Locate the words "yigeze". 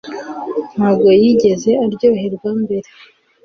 1.21-1.71